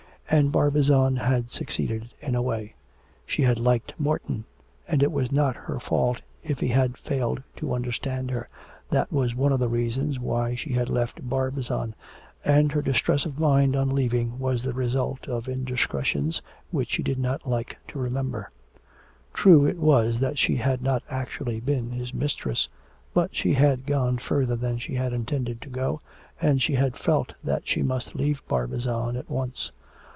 And 0.33 0.49
Barbizon 0.49 1.17
had 1.17 1.51
succeeded 1.51 2.13
in 2.21 2.35
a 2.35 2.41
way 2.41 2.73
she 3.25 3.41
had 3.41 3.59
liked 3.59 3.93
Morton, 3.99 4.45
and 4.87 5.03
it 5.03 5.11
was 5.11 5.29
not 5.29 5.57
her 5.57 5.77
fault 5.77 6.21
if 6.41 6.61
he 6.61 6.69
had 6.69 6.97
failed 6.97 7.43
to 7.57 7.73
understand 7.73 8.31
her, 8.31 8.47
that 8.89 9.11
was 9.11 9.35
one 9.35 9.51
of 9.51 9.59
the 9.59 9.67
reasons 9.67 10.21
why 10.21 10.55
she 10.55 10.71
had 10.71 10.87
left 10.87 11.27
Barbizon, 11.27 11.95
and 12.45 12.71
her 12.71 12.81
distress 12.81 13.25
of 13.25 13.39
mind 13.41 13.75
on 13.75 13.89
leaving 13.89 14.39
was 14.39 14.63
the 14.63 14.71
result 14.71 15.27
of 15.27 15.49
indiscretions 15.49 16.41
which 16.69 16.91
she 16.91 17.03
did 17.03 17.19
not 17.19 17.45
like 17.45 17.75
to 17.89 17.99
remember. 17.99 18.51
True 19.33 19.65
it 19.65 19.79
was 19.79 20.21
that 20.21 20.37
she 20.37 20.55
had 20.55 20.81
not 20.81 21.03
actually 21.09 21.59
been 21.59 21.91
his 21.91 22.13
mistress, 22.13 22.69
but 23.13 23.35
she 23.35 23.53
had 23.55 23.85
gone 23.85 24.17
further 24.17 24.55
than 24.55 24.77
she 24.77 24.95
had 24.95 25.11
intended 25.11 25.59
to 25.59 25.69
go, 25.69 25.99
and 26.39 26.61
she 26.61 26.75
had 26.75 26.95
felt 26.95 27.33
that 27.43 27.67
she 27.67 27.81
must 27.83 28.15
leave 28.15 28.41
Barbizon 28.47 29.17
at 29.17 29.29
once. 29.29 29.73